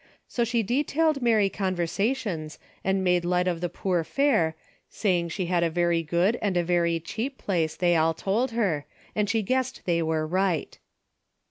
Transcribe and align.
So 0.27 0.43
she 0.43 0.63
de 0.63 0.81
26 0.81 0.81
DAILY 0.81 0.81
BATE. 0.81 0.87
tailed 0.87 1.21
merry 1.21 1.49
conversations, 1.51 2.57
and 2.83 3.03
made 3.03 3.23
light 3.23 3.47
of 3.47 3.61
the 3.61 3.69
poor 3.69 4.03
fare, 4.03 4.55
saying 4.89 5.29
she 5.29 5.45
had 5.45 5.61
a 5.61 5.69
very 5.69 6.01
good 6.01 6.39
and 6.41 6.57
a 6.57 6.63
very 6.63 6.99
cheap 6.99 7.37
place 7.37 7.75
they 7.75 7.95
all 7.95 8.15
told 8.15 8.49
her 8.49 8.87
and 9.13 9.29
she 9.29 9.43
guessed 9.43 9.81
they 9.85 10.01
were 10.01 10.25
right. 10.25 10.79